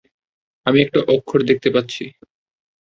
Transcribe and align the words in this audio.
আমি 0.65 0.77
একটা 0.81 0.99
অক্ষর 1.15 1.39
দেখতে 1.41 1.69
পাচ্ছি। 1.75 2.03